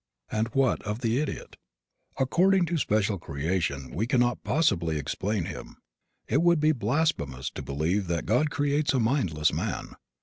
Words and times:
And 0.31 0.47
what 0.55 0.81
of 0.81 1.01
the 1.01 1.19
idiot? 1.19 1.57
According 2.19 2.65
to 2.65 2.77
special 2.79 3.19
creation 3.19 3.91
we 3.93 4.07
cannot 4.07 4.43
possibly 4.43 4.97
explain 4.97 5.45
him. 5.45 5.77
It 6.27 6.41
would 6.41 6.59
be 6.59 6.71
blasphemous 6.71 7.51
to 7.51 7.61
believe 7.61 8.07
that 8.07 8.25
God 8.25 8.49
creates 8.49 8.95
a 8.95 8.99
mindless 8.99 9.53
man. 9.53 9.93